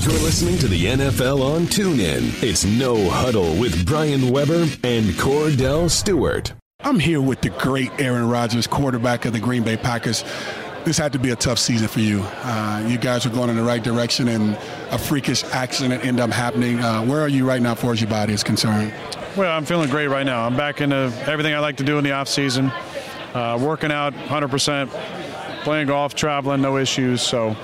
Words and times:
You're 0.00 0.12
listening 0.12 0.56
to 0.58 0.68
the 0.68 0.84
NFL 0.84 1.42
on 1.42 1.62
TuneIn. 1.62 2.40
It's 2.40 2.64
No 2.64 3.10
Huddle 3.10 3.56
with 3.56 3.84
Brian 3.84 4.30
Weber 4.30 4.62
and 4.84 5.06
Kordell 5.16 5.90
Stewart. 5.90 6.52
I'm 6.84 7.00
here 7.00 7.20
with 7.20 7.40
the 7.40 7.50
great 7.50 7.90
Aaron 7.98 8.28
Rodgers, 8.28 8.68
quarterback 8.68 9.24
of 9.24 9.32
the 9.32 9.40
Green 9.40 9.64
Bay 9.64 9.76
Packers. 9.76 10.22
This 10.84 10.98
had 10.98 11.12
to 11.14 11.18
be 11.18 11.30
a 11.30 11.36
tough 11.36 11.58
season 11.58 11.88
for 11.88 11.98
you. 11.98 12.20
Uh, 12.22 12.84
you 12.86 12.96
guys 12.96 13.26
were 13.26 13.34
going 13.34 13.50
in 13.50 13.56
the 13.56 13.62
right 13.64 13.82
direction, 13.82 14.28
and 14.28 14.56
a 14.92 14.98
freakish 14.98 15.42
accident 15.42 16.04
ended 16.04 16.20
up 16.20 16.30
happening. 16.30 16.78
Uh, 16.78 17.04
where 17.04 17.20
are 17.20 17.28
you 17.28 17.44
right 17.44 17.60
now, 17.60 17.72
as 17.72 17.80
far 17.80 17.92
as 17.92 18.00
your 18.00 18.08
body 18.08 18.32
is 18.32 18.44
concerned? 18.44 18.94
Well, 19.36 19.50
I'm 19.50 19.64
feeling 19.64 19.90
great 19.90 20.06
right 20.06 20.24
now. 20.24 20.46
I'm 20.46 20.56
back 20.56 20.80
into 20.80 21.12
everything 21.26 21.54
I 21.54 21.58
like 21.58 21.78
to 21.78 21.84
do 21.84 21.98
in 21.98 22.04
the 22.04 22.12
off 22.12 22.28
season, 22.28 22.70
uh, 23.34 23.58
working 23.60 23.90
out 23.90 24.14
100%, 24.14 24.90
playing 25.64 25.88
golf, 25.88 26.14
traveling, 26.14 26.62
no 26.62 26.76
issues. 26.76 27.20
So 27.20 27.56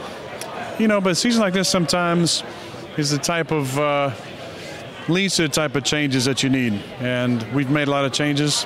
you 0.79 0.89
know, 0.89 1.01
but 1.01 1.11
a 1.11 1.15
season 1.15 1.41
like 1.41 1.55
this 1.55 1.69
sometimes 1.69 2.43
is 2.97 3.11
the 3.11 3.19
type 3.19 3.51
of 3.51 3.79
uh, 3.79 4.11
leads 5.09 5.37
to 5.37 5.43
the 5.43 5.49
type 5.49 5.75
of 5.77 5.85
changes 5.85 6.25
that 6.25 6.43
you 6.43 6.51
need, 6.51 6.73
and 7.01 7.43
we've 7.53 7.71
made 7.71 7.89
a 7.89 7.91
lot 7.91 8.05
of 8.05 8.13
changes 8.13 8.65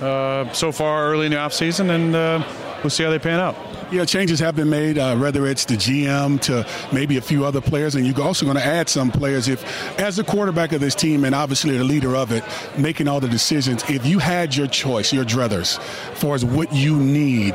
uh, 0.00 0.50
so 0.52 0.72
far 0.72 1.10
early 1.10 1.26
in 1.26 1.32
the 1.32 1.38
offseason, 1.38 1.90
and 1.90 2.14
uh, 2.14 2.42
we'll 2.82 2.90
see 2.90 3.04
how 3.04 3.10
they 3.10 3.18
pan 3.18 3.40
out. 3.40 3.56
Yeah, 3.92 4.04
changes 4.04 4.40
have 4.40 4.56
been 4.56 4.68
made, 4.68 4.98
uh, 4.98 5.16
whether 5.16 5.46
it's 5.46 5.64
the 5.64 5.76
GM 5.76 6.40
to 6.42 6.66
maybe 6.92 7.18
a 7.18 7.20
few 7.20 7.44
other 7.44 7.60
players, 7.60 7.94
and 7.94 8.04
you're 8.04 8.20
also 8.20 8.44
going 8.44 8.56
to 8.56 8.64
add 8.64 8.88
some 8.88 9.12
players. 9.12 9.46
If, 9.46 9.64
as 10.00 10.16
the 10.16 10.24
quarterback 10.24 10.72
of 10.72 10.80
this 10.80 10.96
team 10.96 11.24
and 11.24 11.36
obviously 11.36 11.78
the 11.78 11.84
leader 11.84 12.16
of 12.16 12.32
it, 12.32 12.42
making 12.76 13.06
all 13.06 13.20
the 13.20 13.28
decisions, 13.28 13.88
if 13.88 14.04
you 14.04 14.18
had 14.18 14.56
your 14.56 14.66
choice, 14.66 15.12
your 15.12 15.24
druthers, 15.24 15.78
as 15.78 16.18
far 16.18 16.34
as 16.34 16.44
what 16.44 16.72
you 16.72 16.96
need, 16.96 17.54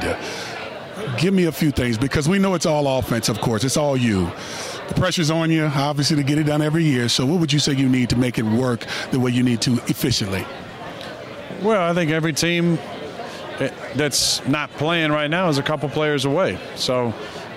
give 1.18 1.34
me 1.34 1.46
a 1.46 1.52
few 1.52 1.72
things 1.72 1.98
because 1.98 2.28
we 2.28 2.40
know 2.40 2.54
it's 2.54 2.66
all 2.66 3.00
offense, 3.00 3.30
of 3.30 3.40
course. 3.42 3.64
It's 3.64 3.78
all 3.78 3.96
you. 3.96 4.26
The 4.88 4.94
pressure's 4.96 5.32
on 5.32 5.52
you, 5.52 5.66
obviously, 5.66 6.18
to 6.18 6.24
get 6.24 6.38
it 6.38 6.44
done 6.44 6.62
every 6.62 6.84
year. 6.84 7.10
So, 7.10 7.26
what 7.26 7.40
would 7.40 7.54
you 7.54 7.60
say 7.60 7.74
you 7.74 7.90
need 7.90 8.10
to 8.10 8.18
make 8.18 8.38
it 8.38 8.44
work 8.44 8.86
the 9.12 9.20
way 9.20 9.32
you 9.32 9.44
need 9.44 9.62
to 9.62 9.74
efficiently? 9.88 10.46
Well, 11.62 11.82
I 11.82 11.94
think 11.94 12.12
every 12.12 12.34
team 12.34 12.78
that's 13.96 14.46
not 14.48 14.72
playing 14.72 15.12
right 15.12 15.30
now 15.30 15.50
is 15.50 15.58
a 15.58 15.64
couple 15.64 15.88
players 15.90 16.26
away. 16.26 16.58
So, 16.76 17.14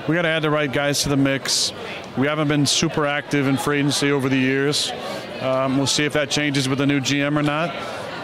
we 0.09 0.15
got 0.15 0.23
to 0.23 0.29
add 0.29 0.43
the 0.43 0.51
right 0.51 0.71
guys 0.71 1.03
to 1.05 1.09
the 1.09 1.17
mix. 1.17 1.73
We 2.19 2.27
haven't 2.27 2.49
been 2.49 2.67
super 2.67 3.07
active 3.07 3.47
in 3.47 3.57
free 3.57 3.79
agency 3.79 4.13
over 4.13 4.29
the 4.29 4.37
years. 4.37 4.93
Um, 5.41 5.79
we'll 5.79 5.87
see 5.87 6.05
if 6.05 6.13
that 6.13 6.31
changes 6.31 6.69
with 6.69 6.79
the 6.79 6.87
new 6.87 7.01
GM 7.01 7.39
or 7.39 7.43
not. 7.43 7.71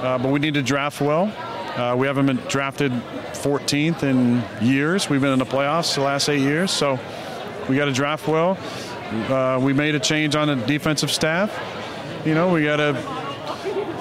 Uh, 0.01 0.19
but 0.19 0.31
we 0.31 0.39
need 0.39 0.55
to 0.55 0.62
draft 0.62 1.01
well. 1.01 1.33
Uh, 1.77 1.95
we 1.97 2.07
haven't 2.07 2.27
been 2.27 2.37
drafted 2.49 2.93
14th 2.93 4.03
in 4.03 4.43
years. 4.67 5.09
We've 5.09 5.21
been 5.21 5.33
in 5.33 5.39
the 5.39 5.45
playoffs 5.47 5.95
the 5.95 6.03
last 6.03 6.29
eight 6.29 6.41
years, 6.41 6.71
so 6.71 6.99
we 7.69 7.77
got 7.77 7.87
to 7.87 7.93
draft 7.93 8.27
well. 8.27 8.59
Uh, 9.29 9.59
we 9.61 9.73
made 9.73 9.95
a 9.95 10.01
change 10.01 10.35
on 10.37 10.49
the 10.49 10.57
defensive 10.67 11.11
staff. 11.11 11.57
You 12.25 12.35
know, 12.35 12.53
we 12.53 12.65
got 12.65 12.77
to 12.77 12.93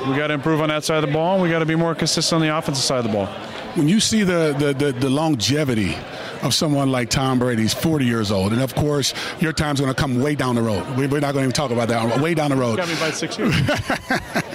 we 0.07 0.15
got 0.17 0.27
to 0.27 0.33
improve 0.33 0.61
on 0.61 0.69
that 0.69 0.83
side 0.83 1.03
of 1.03 1.09
the 1.09 1.13
ball. 1.13 1.35
and 1.35 1.43
We 1.43 1.49
got 1.49 1.59
to 1.59 1.65
be 1.65 1.75
more 1.75 1.93
consistent 1.95 2.41
on 2.41 2.47
the 2.47 2.57
offensive 2.57 2.83
side 2.83 2.99
of 2.99 3.05
the 3.05 3.11
ball. 3.11 3.27
When 3.75 3.87
you 3.87 3.99
see 3.99 4.23
the, 4.23 4.55
the, 4.57 4.73
the, 4.73 4.91
the 4.91 5.09
longevity 5.09 5.95
of 6.41 6.53
someone 6.53 6.91
like 6.91 7.09
Tom 7.09 7.39
Brady. 7.39 7.63
He's 7.63 7.73
40 7.73 8.05
years 8.05 8.31
old. 8.31 8.53
And 8.53 8.61
of 8.61 8.75
course, 8.75 9.13
your 9.39 9.53
time's 9.53 9.79
going 9.79 9.93
to 9.93 9.99
come 9.99 10.21
way 10.21 10.35
down 10.35 10.55
the 10.55 10.61
road. 10.61 10.85
We're 10.97 11.07
not 11.07 11.33
going 11.33 11.33
to 11.33 11.39
even 11.41 11.51
talk 11.51 11.71
about 11.71 11.87
that. 11.89 12.21
Way 12.21 12.33
down 12.33 12.51
the 12.51 12.55
road. 12.55 12.77
Got 12.77 12.87
me 12.87 12.95
by 12.95 13.11
six 13.11 13.37
years. 13.37 13.55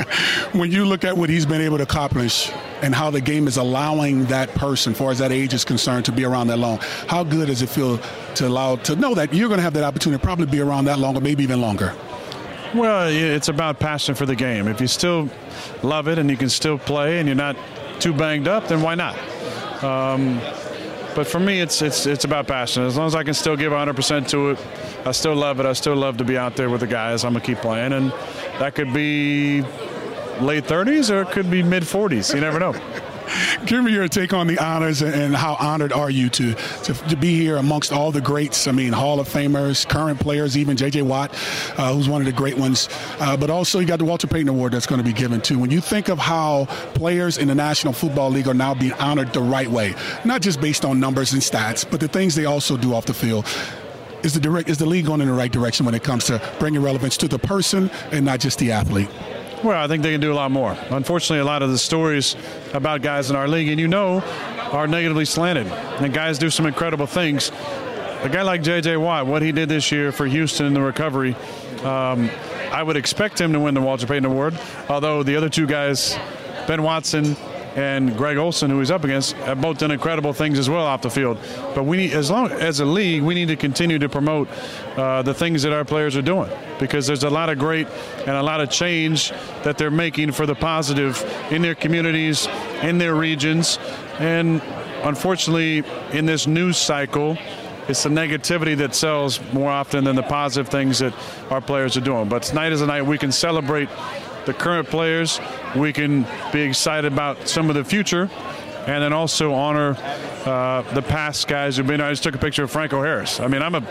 when 0.53 0.71
you 0.71 0.85
look 0.85 1.05
at 1.05 1.17
what 1.17 1.31
he's 1.31 1.47
been 1.47 1.61
able 1.61 1.79
to 1.79 1.83
accomplish 1.83 2.51
and 2.83 2.95
how 2.95 3.11
the 3.11 3.21
game 3.21 3.47
is 3.47 3.57
allowing 3.57 4.25
that 4.27 4.51
person, 4.55 4.95
far 4.95 5.11
as 5.11 5.19
that 5.19 5.33
age 5.33 5.55
is 5.55 5.65
concerned, 5.65 6.05
to 6.05 6.13
be 6.13 6.25
around 6.25 6.49
that 6.49 6.59
long, 6.59 6.79
how 7.09 7.25
good 7.25 7.49
does 7.49 7.63
it 7.63 7.69
feel 7.69 7.99
to 8.35 8.47
allow 8.47 8.77
to 8.77 8.97
know 8.97 9.15
that 9.15 9.33
you're 9.33 9.49
going 9.49 9.59
to 9.59 9.65
have 9.65 9.75
that 9.75 9.85
opportunity 9.85 10.21
to 10.21 10.25
probably 10.25 10.47
be 10.47 10.61
around 10.61 10.85
that 10.87 10.99
long 10.99 11.17
or 11.17 11.21
maybe 11.21 11.43
even 11.43 11.61
longer? 11.61 11.95
Well, 12.75 13.09
it's 13.09 13.49
about 13.49 13.79
passion 13.79 14.17
for 14.17 14.27
the 14.27 14.35
game. 14.35 14.67
If 14.67 14.81
you 14.81 14.89
still 14.89 15.31
love 15.83 16.09
it 16.09 16.19
and 16.19 16.29
you 16.29 16.37
can 16.37 16.49
still 16.49 16.77
play 16.77 17.21
and 17.21 17.29
you're 17.29 17.37
not 17.37 17.57
too 18.01 18.13
banged 18.13 18.49
up, 18.49 18.67
then 18.67 18.83
why 18.83 18.97
not? 18.97 19.17
Um, 19.85 20.41
but 21.15 21.29
for 21.29 21.39
me, 21.39 21.61
it's 21.61 21.81
it's 21.83 22.07
it's 22.07 22.25
about 22.25 22.49
passion. 22.49 22.83
As 22.83 22.97
long 22.97 23.07
as 23.07 23.15
I 23.15 23.23
can 23.23 23.35
still 23.35 23.57
give 23.57 23.73
100% 23.73 24.29
to 24.31 24.51
it, 24.51 24.59
I 25.07 25.13
still 25.13 25.37
love 25.37 25.61
it. 25.61 25.67
I 25.67 25.73
still 25.73 25.95
love 25.95 26.17
to 26.17 26.25
be 26.25 26.37
out 26.37 26.57
there 26.57 26.69
with 26.69 26.81
the 26.81 26.87
guys. 26.89 27.25
I'm 27.25 27.35
gonna 27.35 27.45
keep 27.45 27.59
playing, 27.59 27.93
and 27.93 28.11
that 28.59 28.75
could 28.75 28.93
be 28.93 29.63
late 30.41 30.65
30s 30.65 31.11
or 31.11 31.23
it 31.23 31.31
could 31.31 31.51
be 31.51 31.63
mid 31.63 31.83
40s. 31.83 32.35
You 32.35 32.41
never 32.41 32.59
know. 32.59 32.75
Give 33.67 33.83
me 33.83 33.93
your 33.93 34.09
take 34.09 34.33
on 34.33 34.47
the 34.47 34.59
honors 34.59 35.03
and 35.03 35.35
how 35.35 35.57
honored 35.59 35.93
are 35.93 36.11
you 36.11 36.29
to, 36.31 36.55
to, 36.55 36.95
to 36.95 37.17
be 37.17 37.39
here 37.39 37.57
amongst 37.57 37.93
all 37.93 38.13
the 38.13 38.21
greats? 38.21 38.67
I 38.67 38.73
mean, 38.73 38.93
Hall 38.93 39.21
of 39.21 39.29
Famers, 39.29 39.89
current 39.89 40.21
players, 40.21 40.57
even 40.57 40.77
J.J. 40.77 41.03
Watt, 41.03 41.31
uh, 41.79 41.93
who's 41.95 42.09
one 42.09 42.21
of 42.21 42.27
the 42.27 42.33
great 42.33 42.59
ones. 42.59 42.89
Uh, 43.19 43.37
but 43.37 43.51
also, 43.51 43.79
you 43.79 43.87
got 43.87 43.99
the 43.99 44.05
Walter 44.05 44.27
Payton 44.27 44.49
Award 44.49 44.73
that's 44.73 44.87
going 44.87 44.99
to 44.99 45.05
be 45.05 45.13
given 45.13 45.41
too. 45.41 45.59
When 45.59 45.71
you 45.71 45.81
think 45.81 46.09
of 46.09 46.19
how 46.19 46.67
players 46.95 47.39
in 47.39 47.49
the 47.49 47.55
National 47.55 47.93
Football 47.93 48.31
League 48.31 48.49
are 48.49 48.55
now 48.55 48.75
being 48.75 48.93
honored 48.95 49.33
the 49.33 49.41
right 49.41 49.69
way, 49.69 49.95
not 50.25 50.43
just 50.43 50.61
based 50.61 50.85
on 50.85 51.01
numbers 51.01 51.33
and 51.33 51.41
stats, 51.41 51.89
but 51.89 52.01
the 52.01 52.09
things 52.09 52.35
they 52.35 52.45
also 52.45 52.77
do 52.77 52.95
off 52.95 53.07
the 53.07 53.15
field 53.15 53.47
is 54.23 54.33
the 54.33 54.41
direct 54.41 54.69
is 54.69 54.79
the 54.79 54.87
league 54.87 55.07
going 55.07 55.21
in 55.21 55.29
the 55.29 55.35
right 55.35 55.53
direction 55.53 55.85
when 55.85 55.95
it 55.95 56.03
comes 56.03 56.25
to 56.25 56.41
bringing 56.59 56.83
relevance 56.83 57.17
to 57.19 57.29
the 57.29 57.39
person 57.39 57.91
and 58.11 58.25
not 58.25 58.41
just 58.41 58.59
the 58.59 58.73
athlete? 58.73 59.09
Well, 59.65 59.83
I 59.83 59.89
think 59.89 60.03
they 60.03 60.13
can 60.13 60.21
do 60.21 60.31
a 60.31 60.35
lot 60.35 60.51
more. 60.51 60.77
Unfortunately, 60.91 61.39
a 61.39 61.45
lot 61.45 61.63
of 61.63 61.71
the 61.71 61.79
stories 61.79 62.37
about 62.75 63.01
guys 63.01 63.31
in 63.31 63.37
our 63.37 63.49
league, 63.49 63.69
and 63.69 63.81
you 63.81 63.89
know, 63.89 64.21
are 64.73 64.87
negatively 64.87 65.25
slanted. 65.25 65.67
And 65.67 66.13
guys 66.13 66.39
do 66.39 66.51
some 66.51 66.67
incredible 66.67 67.07
things. 67.07 67.51
A 68.21 68.29
guy 68.31 68.43
like 68.43 68.63
J.J. 68.63 68.99
Watt, 68.99 69.27
what 69.27 69.41
he 69.41 69.53
did 69.53 69.71
this 69.71 69.91
year 69.91 70.13
for 70.13 70.27
Houston 70.27 70.67
in 70.67 70.75
the 70.75 70.83
recovery, 70.83 71.35
um, 71.83 72.31
I 72.73 72.83
would 72.83 72.99
expect 72.99 73.41
him 73.41 73.55
to 73.55 73.61
win 73.61 73.73
the 73.73 73.81
Walter 73.81 74.07
Payton 74.07 74.27
Award. 74.27 74.59
Although 74.91 75.23
the 75.23 75.35
other 75.35 75.49
two 75.49 75.67
guys, 75.67 76.15
Ben 76.67 76.83
Watson 76.83 77.35
and 77.75 78.17
Greg 78.17 78.37
Olsen, 78.37 78.71
who 78.71 78.79
he's 78.79 78.91
up 78.91 79.05
against, 79.05 79.33
have 79.35 79.61
both 79.61 79.79
done 79.79 79.91
incredible 79.91 80.33
things 80.33 80.59
as 80.59 80.71
well 80.71 80.85
off 80.85 81.03
the 81.03 81.11
field. 81.11 81.39
But 81.75 81.85
we 81.85 81.97
need, 81.97 82.13
as 82.13 82.31
long 82.31 82.51
as 82.53 82.81
a 82.81 82.85
league, 82.85 83.23
we 83.23 83.35
need 83.35 83.49
to 83.49 83.57
continue 83.57 83.99
to 83.99 84.09
promote 84.09 84.49
uh, 84.97 85.23
the 85.23 85.35
things 85.35 85.63
that 85.63 85.73
our 85.73 85.85
players 85.85 86.17
are 86.17 86.23
doing 86.23 86.51
because 86.79 87.07
there's 87.07 87.25
a 87.25 87.31
lot 87.31 87.49
of 87.49 87.59
great 87.59 87.89
and 88.21 88.31
a 88.31 88.43
lot 88.43 88.61
of 88.61 88.71
change 88.71 89.31
that 89.65 89.77
they're 89.77 89.91
making 89.91 90.33
for 90.33 90.47
the 90.47 90.55
positive 90.55 91.23
in 91.51 91.63
their 91.63 91.75
communities, 91.75 92.47
in 92.83 92.99
their 92.99 93.15
regions, 93.15 93.79
and 94.19 94.63
unfortunately, 95.03 95.83
in 96.13 96.27
this 96.27 96.47
news 96.47 96.79
cycle. 96.79 97.37
It's 97.87 98.03
the 98.03 98.09
negativity 98.09 98.75
that 98.79 98.95
sells 98.95 99.41
more 99.53 99.71
often 99.71 100.05
than 100.05 100.17
the 100.17 100.23
positive 100.23 100.71
things 100.71 101.01
that 101.01 101.13
our 101.51 101.61
players 101.61 101.99
are 101.99 102.01
doing. 102.01 102.31
But 102.31 102.43
tonight 102.43 102.73
is 102.73 102.81
a 102.81 102.87
night 102.87 103.05
we 103.05 103.19
can 103.19 103.31
celebrate 103.31 103.91
the 104.47 104.55
current 104.55 104.89
players. 104.89 105.41
We 105.75 105.93
can 105.93 106.27
be 106.53 106.61
excited 106.63 107.13
about 107.13 107.49
some 107.49 107.69
of 107.69 107.75
the 107.75 107.85
future, 107.85 108.31
and 108.87 109.03
then 109.03 109.13
also 109.13 109.53
honor 109.53 109.97
uh, 110.45 110.83
the 110.95 111.03
past 111.03 111.49
guys 111.49 111.77
who've 111.77 111.87
been. 111.87 112.01
I 112.01 112.11
just 112.11 112.23
took 112.23 112.35
a 112.35 112.39
picture 112.39 112.65
of 112.65 112.71
Franco 112.71 113.03
Harris. 113.03 113.41
I 113.41 113.47
mean, 113.49 113.63
I'm 113.63 113.75
a 113.75 113.87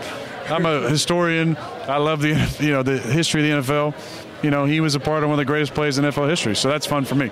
I'm 0.50 0.66
a 0.66 0.90
historian. 0.90 1.58
I 1.58 1.97
love 1.97 2.22
the 2.22 2.30
you 2.59 2.72
know 2.72 2.84
the 2.84 3.00
history 3.00 3.50
of 3.52 3.68
the 3.68 3.74
NFL. 3.74 4.44
You 4.44 4.52
know, 4.52 4.66
he 4.66 4.81
was 4.81 4.96
a 4.96 5.00
part 5.00 5.24
of 5.24 5.30
one 5.30 5.40
of 5.40 5.46
the 5.46 5.50
greatest 5.50 5.74
plays 5.74 5.97
in 5.97 6.06
NFL 6.06 6.30
history, 6.30 6.56
so 6.56 6.70
that's 6.70 6.85
fun 6.85 7.06
for 7.06 7.16
me. 7.16 7.31